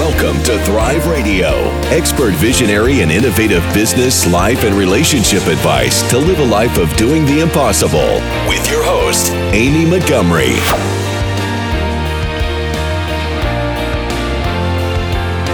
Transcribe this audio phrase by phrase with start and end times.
[0.00, 1.50] Welcome to Thrive Radio,
[1.90, 7.26] expert visionary and innovative business, life, and relationship advice to live a life of doing
[7.26, 8.14] the impossible.
[8.48, 10.54] With your host, Amy Montgomery.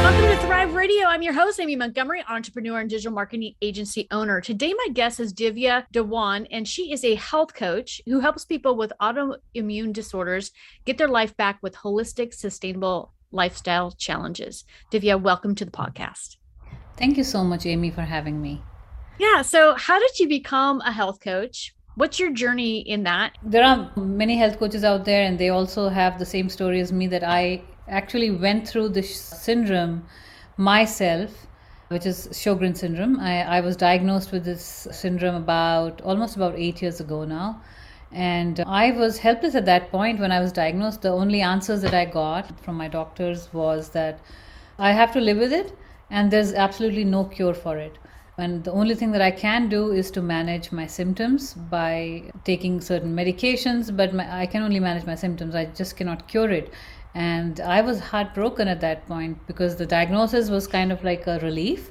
[0.00, 1.06] Welcome to Thrive Radio.
[1.06, 4.40] I'm your host, Amy Montgomery, entrepreneur and digital marketing agency owner.
[4.40, 8.76] Today, my guest is Divya Dewan, and she is a health coach who helps people
[8.76, 10.52] with autoimmune disorders
[10.84, 14.64] get their life back with holistic, sustainable lifestyle challenges.
[14.92, 16.36] Divya, welcome to the podcast.
[16.96, 18.62] Thank you so much, Amy, for having me.
[19.18, 19.42] Yeah.
[19.42, 21.74] So, how did you become a health coach?
[21.96, 23.38] What's your journey in that?
[23.42, 26.92] There are many health coaches out there, and they also have the same story as
[26.92, 30.04] me that I actually went through this syndrome
[30.58, 31.46] myself,
[31.88, 33.18] which is Sjogren syndrome.
[33.20, 37.62] I, I was diagnosed with this syndrome about almost about eight years ago now.
[38.12, 41.02] And I was helpless at that point when I was diagnosed.
[41.02, 44.20] The only answers that I got from my doctors was that
[44.78, 45.76] I have to live with it
[46.10, 47.98] and there's absolutely no cure for it.
[48.38, 52.80] And the only thing that I can do is to manage my symptoms by taking
[52.80, 55.54] certain medications, but my, I can only manage my symptoms.
[55.54, 56.70] I just cannot cure it.
[57.14, 61.38] And I was heartbroken at that point because the diagnosis was kind of like a
[61.38, 61.90] relief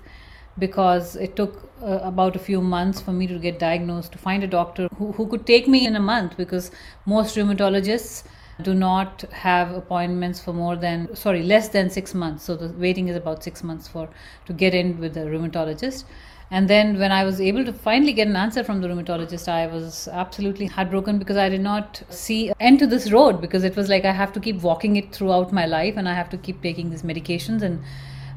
[0.60, 4.44] because it took uh, about a few months for me to get diagnosed to find
[4.44, 6.72] a doctor who, who could take me in a month because
[7.06, 8.24] most rheumatologists
[8.62, 12.44] do not have appointments for more than sorry less than six months.
[12.44, 14.08] So the waiting is about six months for
[14.46, 16.06] to get in with the rheumatologist.
[16.52, 19.66] And then when i was able to finally get an answer from the rheumatologist i
[19.66, 23.90] was absolutely heartbroken because i did not see end to this road because it was
[23.90, 26.62] like i have to keep walking it throughout my life and i have to keep
[26.62, 27.82] taking these medications and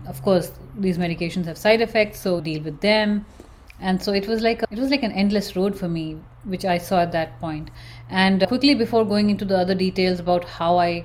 [0.08, 0.52] of course
[0.86, 3.24] these medications have side effects so deal with them
[3.80, 6.64] and so it was like a, it was like an endless road for me which
[6.64, 7.70] i saw at that point.
[8.10, 11.04] and quickly before going into the other details about how i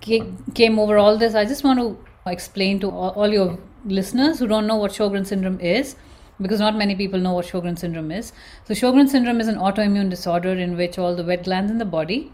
[0.00, 4.66] came over all this i just want to explain to all your listeners who don't
[4.66, 5.96] know what sjogren syndrome is
[6.40, 8.32] because not many people know what sjogren syndrome is
[8.66, 11.84] so sjogren syndrome is an autoimmune disorder in which all the wet glands in the
[11.84, 12.32] body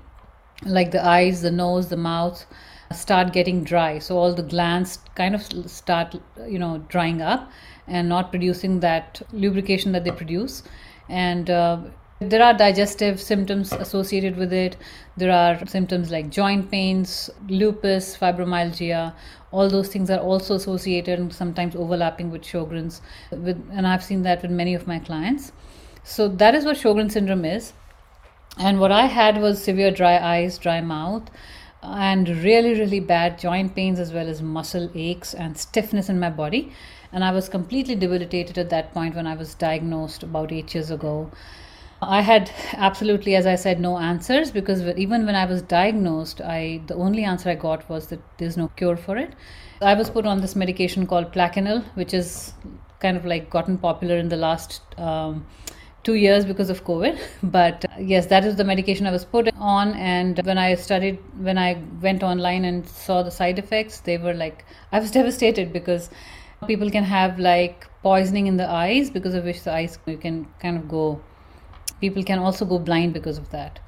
[0.64, 2.46] like the eyes the nose the mouth
[2.92, 3.98] start getting dry.
[3.98, 6.16] So all the glands kind of start
[6.46, 7.50] you know drying up
[7.86, 10.62] and not producing that lubrication that they produce.
[11.08, 11.78] And uh,
[12.18, 14.76] there are digestive symptoms associated with it.
[15.16, 19.12] There are symptoms like joint pains lupus fibromyalgia.
[19.52, 24.22] All those things are also associated and sometimes overlapping with sjogren's with and i've seen
[24.22, 25.52] that with many of my clients.
[26.04, 27.72] So that is what sjogren syndrome is.
[28.58, 31.30] And what i had was severe dry eyes dry mouth
[31.82, 36.30] and really, really bad joint pains as well as muscle aches and stiffness in my
[36.30, 36.72] body.
[37.12, 40.90] And I was completely debilitated at that point when I was diagnosed about eight years
[40.90, 41.30] ago.
[42.02, 46.82] I had absolutely, as I said, no answers because even when I was diagnosed, I
[46.86, 49.34] the only answer I got was that there's no cure for it.
[49.80, 52.52] I was put on this medication called Plaquenil, which is
[53.00, 55.46] kind of like gotten popular in the last um,
[56.06, 57.18] two years because of COVID.
[57.58, 59.94] But uh, yes, that is the medication I was put on.
[59.94, 61.18] And when I studied,
[61.48, 65.72] when I went online and saw the side effects, they were like, I was devastated
[65.72, 66.10] because
[66.66, 70.46] people can have like poisoning in the eyes because of which the eyes you can
[70.60, 71.20] kind of go.
[72.00, 73.80] People can also go blind because of that.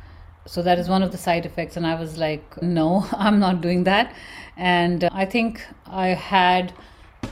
[0.47, 1.77] So that is one of the side effects.
[1.77, 4.15] And I was like, no, I'm not doing that.
[4.57, 6.73] And uh, I think I had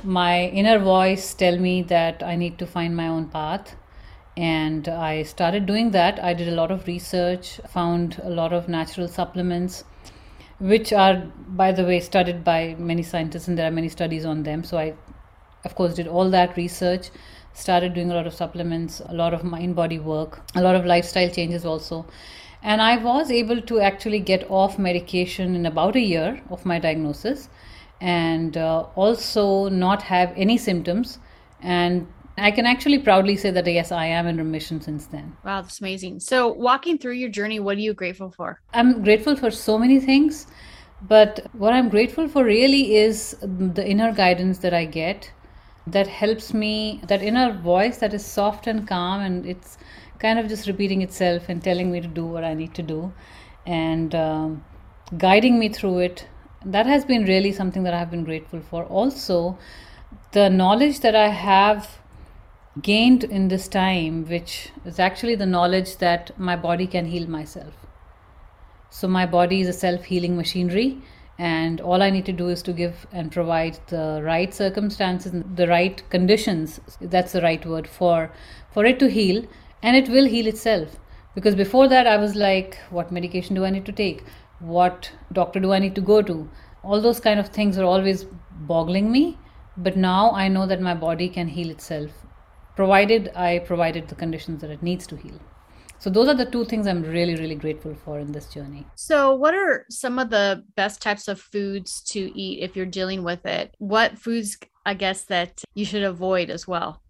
[0.04, 3.74] my inner voice tell me that I need to find my own path
[4.36, 6.22] and I started doing that.
[6.22, 9.84] I did a lot of research, found a lot of natural supplements,
[10.58, 11.16] which are,
[11.48, 14.62] by the way, studied by many scientists, and there are many studies on them.
[14.62, 14.94] So I,
[15.64, 17.10] of course, did all that research,
[17.54, 20.84] started doing a lot of supplements, a lot of mind body work, a lot of
[20.84, 22.06] lifestyle changes also.
[22.62, 26.78] And I was able to actually get off medication in about a year of my
[26.78, 27.48] diagnosis
[28.00, 31.18] and uh, also not have any symptoms
[31.62, 32.06] and
[32.38, 35.36] I can actually proudly say that yes, I am in remission since then.
[35.44, 36.20] Wow, that's amazing.
[36.20, 38.60] So, walking through your journey, what are you grateful for?
[38.74, 40.46] I'm grateful for so many things,
[41.02, 45.32] but what I'm grateful for really is the inner guidance that I get
[45.86, 49.78] that helps me, that inner voice that is soft and calm, and it's
[50.18, 53.12] kind of just repeating itself and telling me to do what I need to do
[53.66, 54.64] and um,
[55.16, 56.26] guiding me through it.
[56.64, 58.84] That has been really something that I've been grateful for.
[58.86, 59.58] Also,
[60.32, 61.98] the knowledge that I have
[62.82, 67.74] gained in this time, which is actually the knowledge that my body can heal myself.
[68.90, 71.02] So, my body is a self healing machinery,
[71.38, 75.68] and all I need to do is to give and provide the right circumstances, the
[75.68, 78.30] right conditions that's the right word for,
[78.72, 79.44] for it to heal,
[79.82, 80.96] and it will heal itself.
[81.34, 84.24] Because before that, I was like, what medication do I need to take?
[84.60, 86.48] What doctor do I need to go to?
[86.82, 89.38] All those kind of things are always boggling me.
[89.76, 92.10] But now I know that my body can heal itself,
[92.76, 95.40] provided I provided the conditions that it needs to heal.
[95.98, 98.86] So those are the two things I'm really, really grateful for in this journey.
[98.94, 103.24] So, what are some of the best types of foods to eat if you're dealing
[103.24, 103.74] with it?
[103.78, 107.00] What foods, I guess, that you should avoid as well?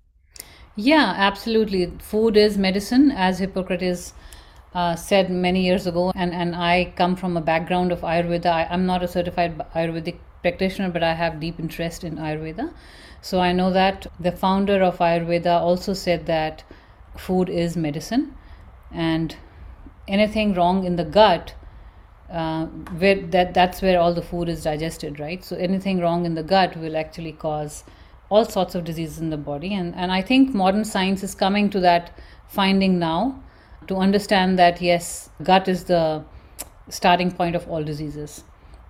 [0.77, 1.93] Yeah, absolutely.
[1.99, 4.13] Food is medicine, as Hippocrates
[4.75, 6.13] uh, said many years ago.
[6.15, 8.47] And, and I come from a background of Ayurveda.
[8.47, 12.73] I, I'm not a certified Ayurvedic practitioner, but I have deep interest in Ayurveda.
[13.21, 16.65] So I know that the founder of Ayurveda also said that
[17.27, 18.25] food is medicine,
[18.93, 19.37] and
[20.17, 21.55] anything wrong in the gut,
[22.31, 22.67] uh,
[23.03, 25.45] where that that's where all the food is digested, right?
[25.45, 27.83] So anything wrong in the gut will actually cause
[28.29, 31.71] all sorts of diseases in the body, and and I think modern science is coming
[31.77, 32.11] to that
[32.61, 33.21] finding now
[33.89, 36.03] to understand that yes, gut is the
[37.01, 38.45] starting point of all diseases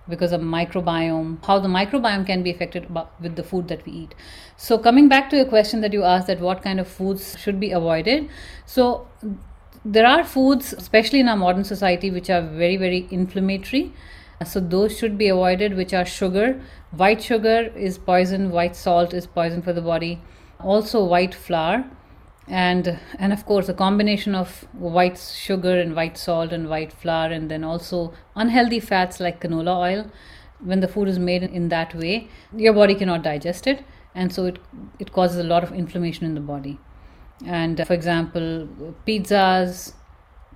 [0.09, 2.87] because of microbiome, how the microbiome can be affected
[3.19, 4.15] with the food that we eat.
[4.55, 7.59] So, coming back to a question that you asked, that what kind of foods should
[7.59, 8.29] be avoided.
[8.65, 9.07] So,
[9.83, 13.93] there are foods, especially in our modern society, which are very, very inflammatory.
[14.45, 16.61] So, those should be avoided, which are sugar.
[16.91, 20.21] White sugar is poison, white salt is poison for the body.
[20.59, 21.85] Also, white flour
[22.47, 27.29] and and of course a combination of white sugar and white salt and white flour
[27.31, 30.11] and then also unhealthy fats like canola oil.
[30.59, 33.83] When the food is made in that way your body cannot digest it.
[34.15, 34.59] And so it
[34.97, 36.79] it causes a lot of inflammation in the body.
[37.45, 38.69] And for example
[39.05, 39.93] pizzas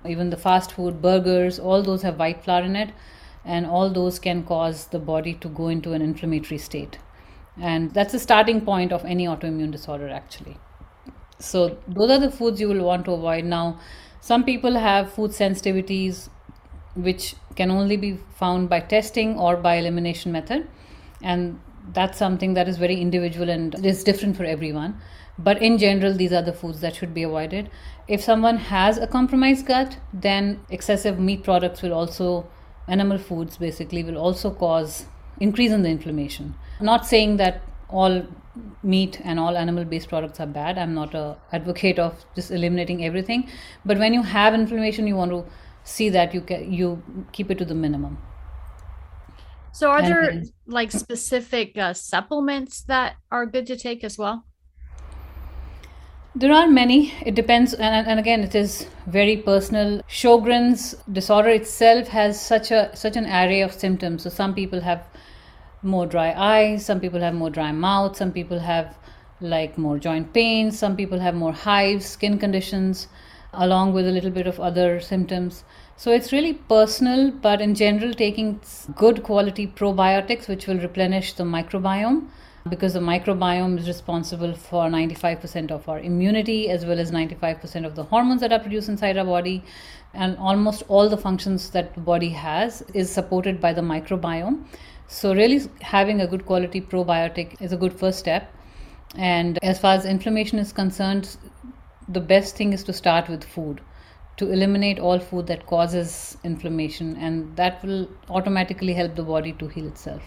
[0.06, 2.92] even the fast food burgers all those have white flour in it.
[3.44, 6.98] And all those can cause the body to go into an inflammatory state.
[7.60, 10.56] And that's the starting point of any autoimmune disorder actually
[11.42, 13.44] so those are the foods you will want to avoid.
[13.44, 13.80] Now,
[14.20, 16.28] some people have food sensitivities
[16.94, 20.68] which can only be found by testing or by elimination method.
[21.22, 21.60] And
[21.92, 25.00] that's something that is very individual and is different for everyone.
[25.38, 27.70] But in general these are the foods that should be avoided.
[28.06, 32.46] If someone has a compromised gut then excessive meat products will also
[32.86, 35.06] animal foods basically will also cause
[35.40, 36.54] increase in the inflammation.
[36.80, 37.62] Not saying that
[37.92, 38.22] all
[38.82, 40.78] meat and all animal based products are bad.
[40.78, 43.48] I'm not a advocate of just eliminating everything.
[43.84, 45.44] But when you have inflammation you want to
[45.84, 47.02] see that you can you
[47.32, 48.18] keep it to the minimum.
[49.72, 54.18] So are and there then, like specific uh, supplements that are good to take as
[54.18, 54.44] well?
[56.34, 57.12] There are many.
[57.26, 60.02] It depends and, and again it is very personal.
[60.08, 64.22] Sjogren's disorder itself has such a such an array of symptoms.
[64.22, 65.06] So some people have
[65.82, 68.96] more dry eyes some people have more dry mouth some people have
[69.40, 73.08] like more joint pain some people have more hives skin conditions
[73.52, 75.64] along with a little bit of other symptoms.
[75.96, 78.60] So it's really personal but in general taking
[78.96, 82.28] good quality probiotics which will replenish the microbiome
[82.68, 87.94] because the microbiome is responsible for 95% of our immunity as well as 95% of
[87.94, 89.62] the hormones that are produced inside our body.
[90.14, 94.64] And almost all the functions that the body has is supported by the microbiome
[95.12, 98.50] so, really having a good quality probiotic is a good first step.
[99.14, 101.36] And as far as inflammation is concerned,
[102.08, 103.82] the best thing is to start with food
[104.38, 109.68] to eliminate all food that causes inflammation, and that will automatically help the body to
[109.68, 110.22] heal itself.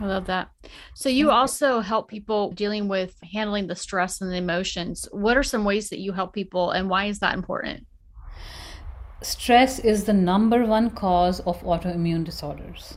[0.00, 0.48] I love that.
[0.94, 5.06] So, you also help people dealing with handling the stress and the emotions.
[5.12, 7.86] What are some ways that you help people, and why is that important?
[9.20, 12.96] Stress is the number one cause of autoimmune disorders.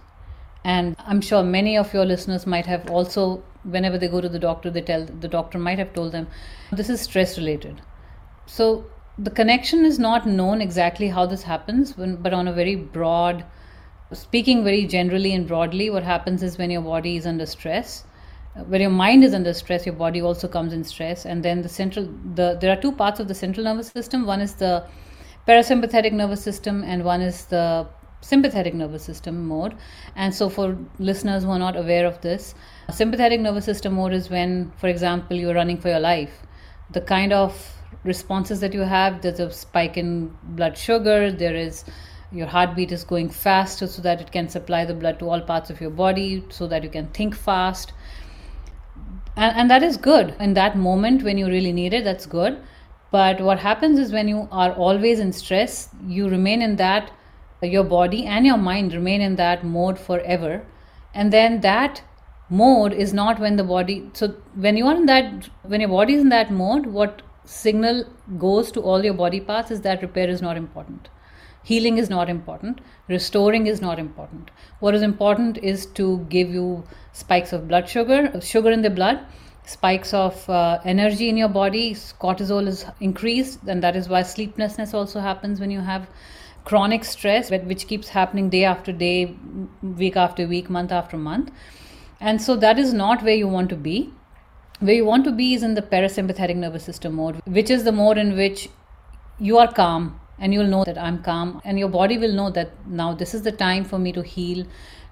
[0.63, 4.39] And I'm sure many of your listeners might have also, whenever they go to the
[4.39, 6.27] doctor, they tell the doctor might have told them
[6.71, 7.81] this is stress related.
[8.45, 8.85] So
[9.17, 13.43] the connection is not known exactly how this happens, but on a very broad,
[14.13, 18.03] speaking very generally and broadly, what happens is when your body is under stress,
[18.55, 21.61] uh, when your mind is under stress, your body also comes in stress, and then
[21.61, 24.25] the central, the there are two parts of the central nervous system.
[24.25, 24.85] One is the
[25.47, 27.87] parasympathetic nervous system, and one is the
[28.21, 29.75] sympathetic nervous system mode.
[30.15, 32.55] And so, for listeners who are not aware of this,
[32.91, 36.31] sympathetic nervous system mode is when, for example, you're running for your life.
[36.91, 41.85] The kind of responses that you have there's a spike in blood sugar, there is
[42.31, 45.69] your heartbeat is going faster so that it can supply the blood to all parts
[45.69, 47.91] of your body so that you can think fast.
[49.35, 52.61] And, and that is good in that moment when you really need it, that's good.
[53.11, 57.11] But what happens is when you are always in stress, you remain in that
[57.61, 60.65] your body and your mind remain in that mode forever.
[61.13, 62.01] And then that
[62.49, 66.15] mode is not when the body so when you are in that when your body
[66.15, 68.03] is in that mode what signal
[68.37, 71.07] goes to all your body parts is that repair is not important.
[71.63, 72.81] Healing is not important.
[73.07, 74.51] Restoring is not important.
[74.79, 79.25] What is important is to give you spikes of blood sugar sugar in the blood
[79.63, 81.93] spikes of uh, energy in your body.
[81.93, 86.07] Cortisol is increased and that is why sleeplessness also happens when you have
[86.65, 89.35] chronic stress which keeps happening day after day
[89.81, 91.51] week after week month after month.
[92.19, 94.13] And so that is not where you want to be.
[94.79, 97.91] Where you want to be is in the parasympathetic nervous system mode which is the
[97.91, 98.69] mode in which
[99.39, 101.61] you are calm and you'll know that I'm calm.
[101.63, 104.65] And your body will know that now this is the time for me to heal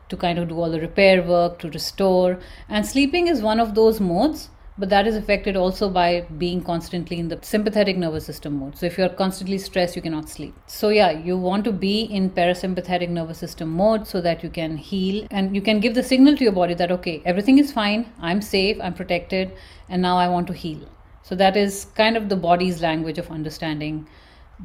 [0.10, 2.40] to kind of do all the repair work to restore.
[2.68, 4.50] And sleeping is one of those modes
[4.80, 8.78] but that is affected also by being constantly in the sympathetic nervous system mode.
[8.78, 10.56] So if you're constantly stressed you cannot sleep.
[10.68, 14.78] So yeah you want to be in parasympathetic nervous system mode so that you can
[14.78, 18.12] heal and you can give the signal to your body that okay everything is fine
[18.20, 19.52] i'm safe i'm protected
[19.90, 20.80] and now i want to heal.
[21.24, 24.08] So that is kind of the body's language of understanding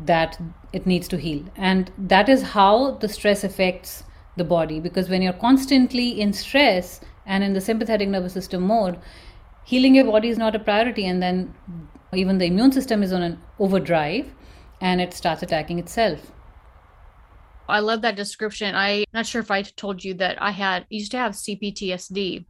[0.05, 0.41] that
[0.73, 1.45] it needs to heal.
[1.57, 4.05] And that is how the stress affects
[4.37, 8.99] the body because when you're constantly in stress and in the sympathetic nervous system mode,
[9.65, 11.07] healing your body is not a priority.
[11.07, 11.55] And then
[12.13, 14.33] even the immune system is on an overdrive
[14.81, 16.31] and it starts attacking itself.
[17.69, 18.75] I love that description.
[18.75, 22.45] I'm not sure if I told you that I had used to have CPTSD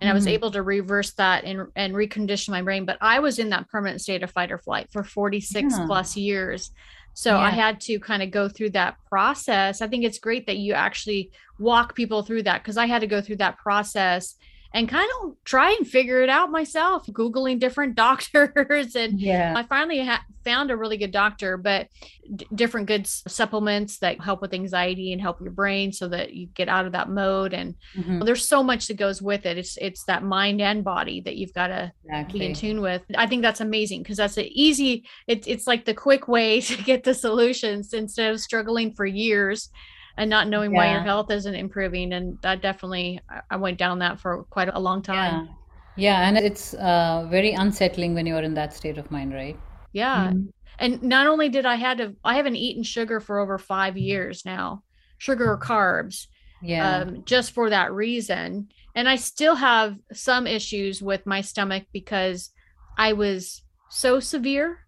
[0.00, 0.34] and I was mm-hmm.
[0.34, 2.84] able to reverse that and and recondition my brain.
[2.84, 5.86] But I was in that permanent state of fight or flight for 46 yeah.
[5.86, 6.72] plus years.
[7.14, 7.38] So yeah.
[7.38, 9.80] I had to kind of go through that process.
[9.80, 13.06] I think it's great that you actually walk people through that because I had to
[13.06, 14.36] go through that process
[14.74, 18.94] and kind of try and figure it out myself, Googling different doctors.
[18.94, 21.88] And yeah, I finally ha- found a really good doctor, but
[22.34, 26.46] d- different good supplements that help with anxiety and help your brain so that you
[26.46, 27.52] get out of that mode.
[27.52, 28.18] And mm-hmm.
[28.18, 29.58] well, there's so much that goes with it.
[29.58, 32.40] It's, it's that mind and body that you've got to exactly.
[32.40, 33.02] be in tune with.
[33.16, 36.82] I think that's amazing because that's an easy, it's, it's like the quick way to
[36.82, 39.68] get the solutions instead of struggling for years
[40.16, 40.78] and not knowing yeah.
[40.78, 44.78] why your health isn't improving and that definitely i went down that for quite a
[44.78, 45.48] long time.
[45.96, 49.58] Yeah, yeah and it's uh, very unsettling when you're in that state of mind right?
[49.92, 50.28] Yeah.
[50.28, 50.46] Mm-hmm.
[50.78, 54.44] and not only did i had to i haven't eaten sugar for over five years
[54.44, 54.82] now
[55.18, 56.26] sugar or carbs
[56.62, 56.98] yeah.
[56.98, 58.68] um, just for that reason.
[58.94, 62.50] And i still have some issues with my stomach because
[62.98, 64.78] i was so severe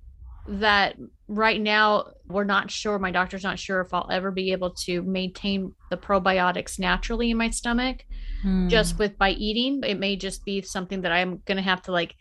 [0.47, 4.71] that right now we're not sure my doctor's not sure if i'll ever be able
[4.71, 8.05] to maintain the probiotics naturally in my stomach
[8.43, 8.69] hmm.
[8.69, 9.83] just with by eating.
[9.85, 12.15] It may just be something that i'm gonna have to like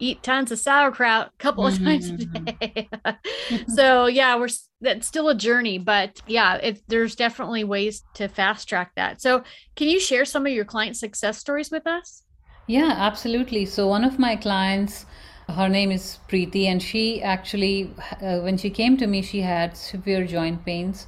[0.00, 1.84] eat tons of sauerkraut a couple of mm-hmm.
[1.84, 2.88] times a day.
[3.74, 4.48] So yeah we're
[4.80, 9.20] that's still a journey but yeah it, there's definitely ways to fast track that.
[9.20, 9.42] So
[9.76, 12.22] can you share some of your client success stories with us?
[12.66, 13.66] Yeah absolutely.
[13.66, 15.06] So one of my clients
[15.48, 19.76] her name is Preeti, and she actually, uh, when she came to me, she had
[19.76, 21.06] severe joint pains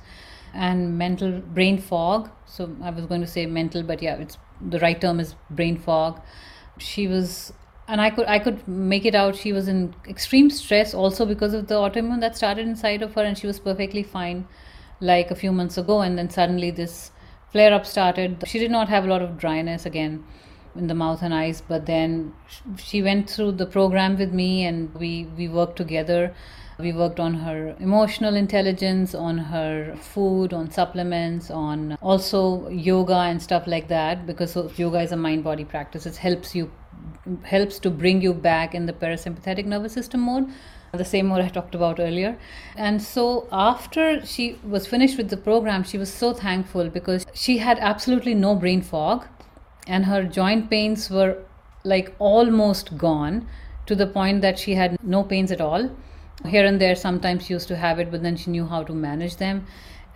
[0.55, 2.31] and mental brain fog.
[2.47, 5.79] So I was going to say mental, but yeah, it's the right term is brain
[5.79, 6.21] fog.
[6.79, 7.53] She was,
[7.89, 9.37] and I could I could make it out.
[9.37, 13.23] She was in extreme stress also because of the autoimmune that started inside of her,
[13.23, 14.47] and she was perfectly fine,
[15.01, 17.11] like a few months ago, and then suddenly this
[17.53, 18.45] flare up started.
[18.47, 20.25] She did not have a lot of dryness again
[20.79, 22.33] in the mouth and eyes but then
[22.77, 26.35] she went through the program with me and we we worked together.
[26.79, 33.43] We worked on her emotional intelligence on her food on supplements on also yoga and
[33.43, 36.05] stuff like that because yoga is a mind body practice.
[36.05, 36.71] It helps you
[37.45, 40.51] helps to bring you back in the parasympathetic nervous system mode
[40.97, 42.39] the same mode I talked about earlier.
[42.77, 47.59] And so after she was finished with the program, she was so thankful because she
[47.59, 49.27] had absolutely no brain fog
[49.87, 51.39] and her joint pains were
[51.85, 53.47] like almost gone
[53.87, 55.91] to the point that she had no pains at all.
[56.45, 58.93] Here and there, sometimes she used to have it, but then she knew how to
[58.93, 59.67] manage them.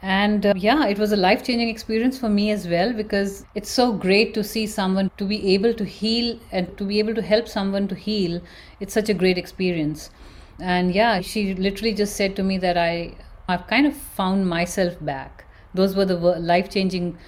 [0.03, 3.71] And uh, yeah, it was a life changing experience for me as well because it's
[3.71, 7.23] so great to see someone to be able to heal and to be able to
[7.23, 8.41] help someone to heal.
[8.81, 10.11] It's such a great experience.
[10.59, 13.15] And yeah, she literally just said to me that I,
[13.47, 15.45] I've kind of found myself back.
[15.75, 17.19] Those were the life changing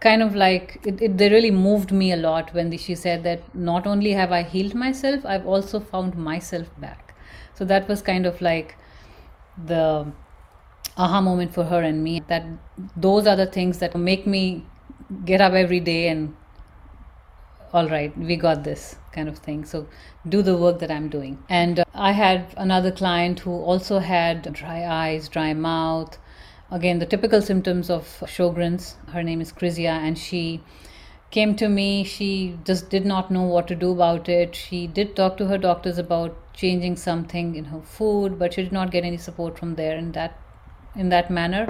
[0.00, 3.54] kind of like it, it, they really moved me a lot when she said that
[3.54, 7.14] not only have i healed myself i've also found myself back.
[7.54, 8.76] So that was kind of like
[9.66, 10.06] the
[10.96, 12.44] aha moment for her and me that
[12.96, 14.64] those are the things that make me
[15.24, 16.36] get up every day and
[17.72, 19.64] all right we got this kind of thing.
[19.64, 19.88] So
[20.28, 21.42] do the work that i'm doing.
[21.48, 26.18] And uh, i had another client who also had dry eyes dry mouth
[26.70, 28.96] again the typical symptoms of Sjogren's.
[29.12, 30.62] Her name is Krizia, and she
[31.30, 32.04] came to me.
[32.04, 34.54] She just did not know what to do about it.
[34.54, 38.72] She did talk to her doctors about changing something in her food, but she did
[38.72, 40.38] not get any support from there, and that
[40.94, 41.68] in that manner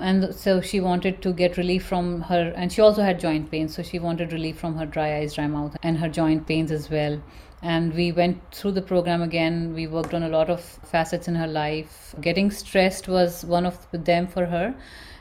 [0.00, 3.74] and so she wanted to get relief from her and she also had joint pains
[3.74, 6.90] so she wanted relief from her dry eyes dry mouth and her joint pains as
[6.90, 7.20] well
[7.62, 9.74] and we went through the program again.
[9.74, 12.14] We worked on a lot of facets in her life.
[12.20, 14.74] Getting stressed was one of them for her.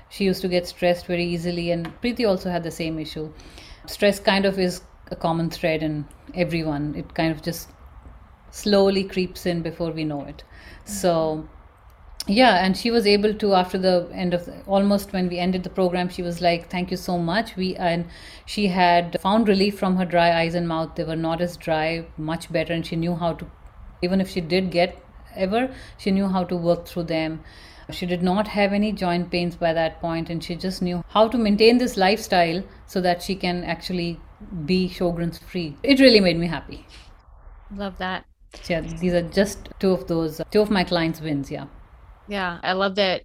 [0.10, 3.34] She used to get stressed very easily and preeti also had the same issue.
[3.88, 6.96] Stress kind of is a common thread in everyone.
[6.96, 7.70] It kind of just
[8.52, 10.44] slowly creeps in before we know it.
[10.86, 11.48] So
[12.28, 15.64] yeah and she was able to after the end of the, almost when we ended
[15.64, 17.56] the program she was like thank you so much.
[17.56, 18.06] We and
[18.46, 20.96] she had found relief from her dry eyes and mouth.
[20.96, 23.50] They were not as dry much better and she knew how to
[24.02, 24.98] even if she did get
[25.36, 27.42] ever she knew how to work through them.
[27.90, 31.30] She did not have any joint pains by that point and she just knew how
[31.30, 34.20] to maintain this lifestyle so that she can actually
[34.66, 35.78] be Sjogren's free.
[35.84, 36.86] It really made me happy.
[37.74, 38.26] Love that.
[38.68, 41.66] Yeah these are just two of those two of my clients wins yeah
[42.28, 43.24] yeah i love that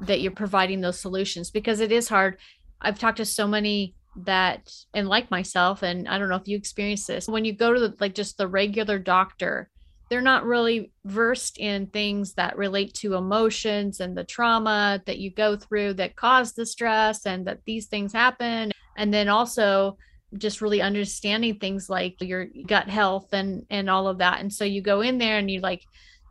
[0.00, 2.38] that you're providing those solutions because it is hard.
[2.80, 3.94] I've talked to so many
[4.24, 7.72] that and like myself and i don't know if you experience this when you go
[7.72, 9.70] to the, like just the regular doctor
[10.12, 15.30] they're not really versed in things that relate to emotions and the trauma that you
[15.30, 18.72] go through that cause the stress and that these things happen.
[18.98, 19.96] And then also
[20.36, 24.40] just really understanding things like your gut health and and all of that.
[24.40, 25.82] And so you go in there and you like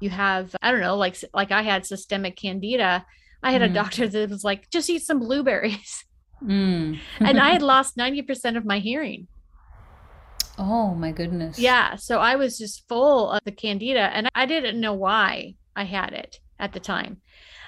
[0.02, 3.06] you have i don't know like like i had systemic candida
[3.42, 3.66] i had mm.
[3.66, 6.04] a doctor that was like just eat some blueberries.
[6.44, 6.98] Mm.
[7.20, 9.28] and i had lost 90% of my hearing.
[10.58, 11.60] Oh my goodness.
[11.60, 15.84] Yeah so i was just full of the candida and i didn't know why i
[15.84, 17.22] had it at the time.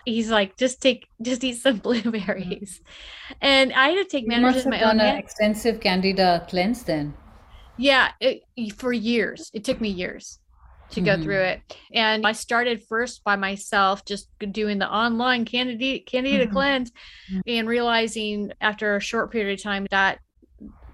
[0.06, 2.82] He's like just take just eat some blueberries.
[3.42, 7.14] And i had to take management my own an extensive candida cleanse then.
[7.78, 8.42] Yeah it,
[8.74, 9.52] for years.
[9.54, 10.40] It took me years
[10.94, 11.06] to mm-hmm.
[11.06, 11.62] go through it.
[11.94, 16.54] And I started first by myself, just doing the online candida candida mm-hmm.
[16.54, 17.42] cleanse mm-hmm.
[17.48, 20.20] and realizing after a short period of time that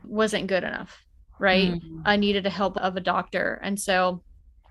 [0.04, 0.98] wasn't good enough.
[1.40, 1.72] Right.
[1.72, 2.02] Mm-hmm.
[2.06, 3.60] I needed the help of a doctor.
[3.64, 4.24] And so,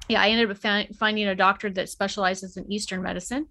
[0.09, 0.59] yeah, I ended up
[0.97, 3.47] finding a doctor that specializes in Eastern medicine.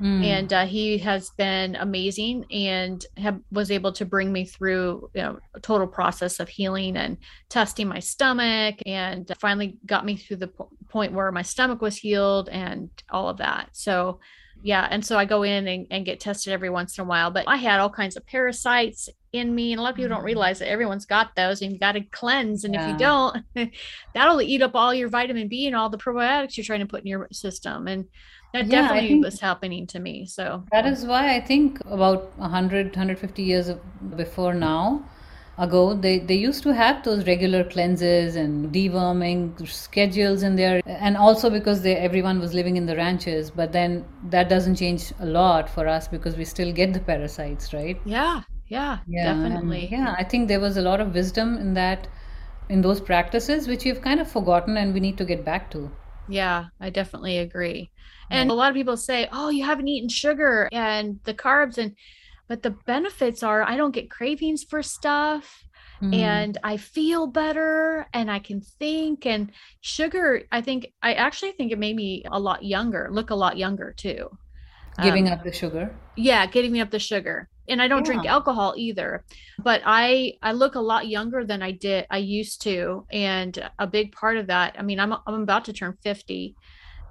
[0.00, 0.24] Mm.
[0.24, 5.22] And uh, he has been amazing and have, was able to bring me through you
[5.22, 7.16] know, a total process of healing and
[7.48, 11.96] testing my stomach and finally got me through the po- point where my stomach was
[11.96, 13.70] healed and all of that.
[13.72, 14.20] So,
[14.62, 14.86] yeah.
[14.90, 17.44] And so I go in and, and get tested every once in a while, but
[17.46, 19.72] I had all kinds of parasites in me.
[19.72, 20.26] And a lot of people don't mm.
[20.26, 22.64] realize that everyone's got those and you've got to cleanse.
[22.64, 22.86] And yeah.
[22.86, 23.44] if you don't,
[24.14, 27.00] that'll eat up all your vitamin B and all the probiotics you're trying to put
[27.00, 27.86] in your system.
[27.86, 28.06] And
[28.56, 30.64] that yeah, definitely was happening to me so.
[30.72, 33.70] That is why i think about 100 150 years
[34.16, 35.04] before now
[35.58, 41.16] ago they, they used to have those regular cleanses and deworming schedules in there and
[41.16, 44.04] also because they everyone was living in the ranches but then
[44.36, 47.98] that doesn't change a lot for us because we still get the parasites right?
[48.04, 49.88] Yeah yeah, yeah definitely.
[49.90, 52.06] yeah i think there was a lot of wisdom in that
[52.68, 55.90] in those practices which we've kind of forgotten and we need to get back to.
[56.28, 57.90] Yeah i definitely agree
[58.30, 61.94] and a lot of people say, "Oh, you haven't eaten sugar and the carbs and
[62.48, 65.64] but the benefits are I don't get cravings for stuff
[66.02, 66.14] mm.
[66.14, 71.72] and I feel better and I can think and sugar I think I actually think
[71.72, 74.30] it made me a lot younger, look a lot younger too.
[75.02, 75.94] Giving um, up the sugar?
[76.16, 77.50] Yeah, giving up the sugar.
[77.68, 78.12] And I don't yeah.
[78.12, 79.24] drink alcohol either.
[79.58, 83.86] But I I look a lot younger than I did I used to and a
[83.86, 86.54] big part of that, I mean I'm I'm about to turn 50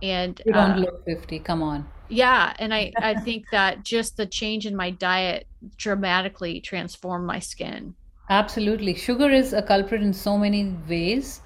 [0.01, 1.88] and you don't uh, look 50 come on.
[2.10, 7.39] Yeah and i i think that just the change in my diet dramatically transformed my
[7.39, 7.95] skin.
[8.29, 8.95] Absolutely.
[8.95, 11.41] Sugar is a culprit in so many ways.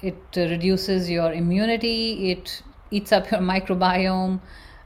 [0.00, 4.40] It uh, reduces your immunity it eats up your microbiome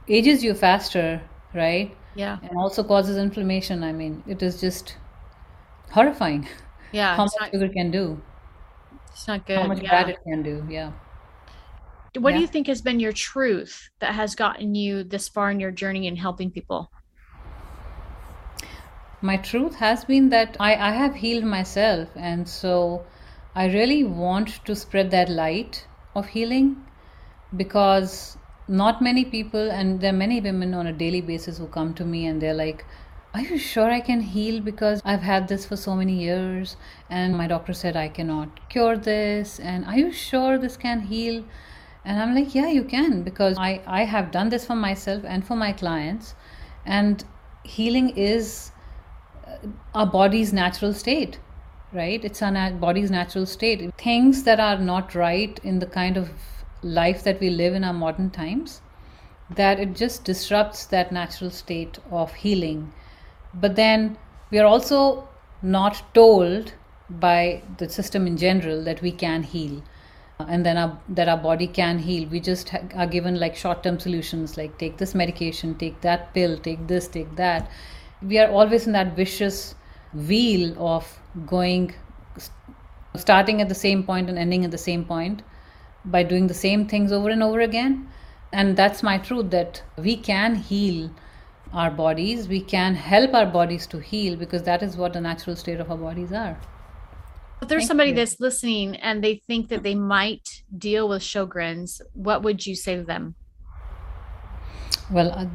[0.07, 1.21] ages you faster
[1.53, 1.95] right?
[2.15, 2.37] Yeah.
[2.41, 3.83] And also causes inflammation.
[3.83, 4.97] I mean it is just
[5.91, 6.47] horrifying.
[6.91, 8.21] Yeah how much not, sugar can do.
[9.11, 9.89] It's not good how much yeah.
[9.89, 10.91] bad it can do yeah
[12.17, 12.37] what yeah.
[12.37, 15.71] do you think has been your truth that has gotten you this far in your
[15.71, 16.91] journey in helping people?
[19.21, 23.05] My truth has been that I, I have healed myself and so
[23.55, 26.75] i really want to spread that light of healing
[27.55, 31.93] because not many people and there are many women on a daily basis who come
[31.93, 32.85] to me and they're like
[33.35, 34.61] are you sure I can heal?
[34.61, 36.77] Because I've had this for so many years
[37.09, 41.43] and my doctor said I cannot cure this and are you sure this can heal
[42.05, 45.45] and i'm like yeah you can because i i have done this for myself and
[45.45, 46.35] for my clients.
[46.87, 47.23] And
[47.63, 48.71] healing is
[49.47, 49.55] uh,
[49.95, 51.39] our body's natural state
[51.95, 52.23] right?
[52.23, 53.93] It's our body's natural state.
[53.97, 56.29] Things that are not right in the kind of
[56.83, 58.81] life that we live in our modern times
[59.49, 62.91] that it just disrupts that natural state of healing.
[63.53, 64.17] But then
[64.49, 65.27] we are also
[65.61, 66.73] not told
[67.09, 69.83] by the system in general that we can heal
[70.39, 72.27] and then our, that our body can heal.
[72.27, 76.33] We just ha- are given like short term solutions like take this medication take that
[76.33, 77.69] pill take this take that.
[78.21, 79.75] We are always in that vicious
[80.13, 81.93] wheel of going
[83.15, 85.41] starting at the same point and ending at the same point
[86.03, 88.09] by doing the same things over and over again.
[88.51, 91.11] And that's my truth that we can heal
[91.73, 92.47] our bodies.
[92.47, 95.91] We can help our bodies to heal because that is what the natural state of
[95.91, 96.57] our bodies are
[97.61, 98.15] if there's Thank somebody you.
[98.15, 102.95] that's listening and they think that they might deal with Sjogren's, what would you say
[102.95, 103.35] to them?
[105.11, 105.45] Well, uh,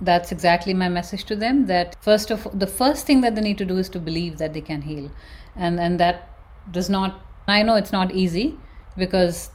[0.00, 1.66] that's exactly my message to them.
[1.66, 4.54] That first of the first thing that they need to do is to believe that
[4.54, 5.10] they can heal,
[5.56, 6.28] and and that
[6.70, 7.20] does not.
[7.48, 8.56] I know it's not easy
[8.96, 9.50] because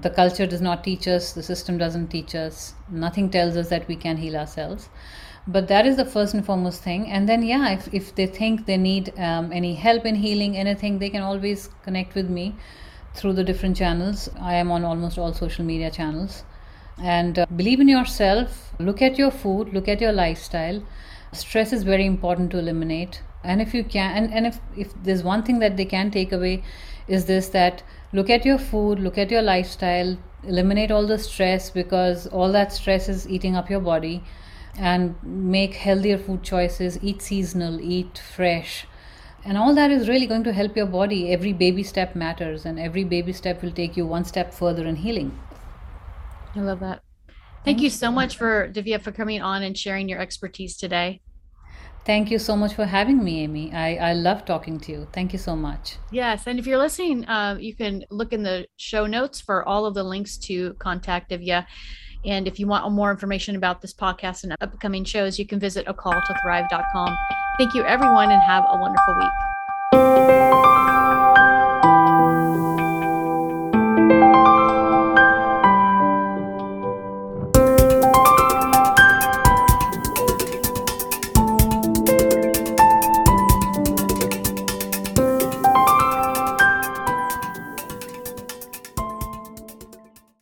[0.00, 2.74] the culture does not teach us, the system doesn't teach us.
[2.90, 4.88] Nothing tells us that we can heal ourselves
[5.46, 7.10] but that is the first and foremost thing.
[7.10, 10.98] And then yeah if, if they think they need um, any help in healing anything
[10.98, 12.54] they can always connect with me
[13.14, 14.28] through the different channels.
[14.40, 16.44] I am on almost all social media channels.
[16.98, 18.72] And uh, believe in yourself.
[18.78, 19.72] Look at your food.
[19.72, 20.82] Look at your lifestyle.
[21.32, 23.22] Stress is very important to eliminate.
[23.44, 26.32] And if you can and, and if, if there's one thing that they can take
[26.32, 26.62] away
[27.06, 27.82] is this that
[28.12, 32.72] look at your food look at your lifestyle eliminate all the stress because all that
[32.72, 34.22] stress is eating up your body
[34.78, 38.86] and make healthier food choices, eat seasonal, eat fresh.
[39.44, 41.32] And all that is really going to help your body.
[41.32, 44.96] Every baby step matters, and every baby step will take you one step further in
[44.96, 45.38] healing.
[46.54, 47.02] I love that.
[47.64, 51.20] Thank you so much for Divya for coming on and sharing your expertise today.
[52.04, 53.72] Thank you so much for having me, Amy.
[53.72, 55.08] I, I love talking to you.
[55.12, 55.96] Thank you so much.
[56.12, 56.46] Yes.
[56.46, 59.94] And if you're listening, uh, you can look in the show notes for all of
[59.94, 61.66] the links to contact Divya.
[62.26, 65.84] And if you want more information about this podcast and upcoming shows, you can visit
[65.86, 67.16] a call to thrive.com.
[67.58, 70.65] Thank you, everyone, and have a wonderful week.